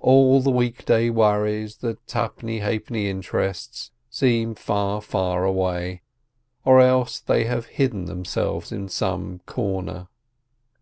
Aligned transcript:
All 0.00 0.42
the 0.42 0.50
week 0.50 0.84
day 0.84 1.08
worries, 1.08 1.76
the 1.78 1.94
two 2.06 2.28
penny 2.36 2.58
half 2.58 2.84
penny 2.84 3.08
interests, 3.08 3.90
seem 4.10 4.54
far, 4.54 5.00
far 5.00 5.46
away; 5.46 6.02
or 6.62 6.78
else 6.78 7.18
they 7.18 7.44
have 7.44 7.64
hidden 7.64 8.04
themselves 8.04 8.70
in 8.70 8.90
some 8.90 9.38
corner. 9.46 10.08